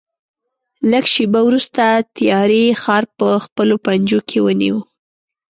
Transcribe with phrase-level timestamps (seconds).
[0.91, 1.83] لږ شېبه وروسته
[2.17, 4.77] تیارې ښار په خپلو پنجو کې ونیو.